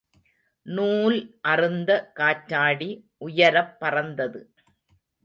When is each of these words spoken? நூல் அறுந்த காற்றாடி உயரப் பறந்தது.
நூல் 0.65 1.17
அறுந்த 1.41 2.11
காற்றாடி 2.19 2.89
உயரப் 3.17 3.79
பறந்தது. 3.79 4.41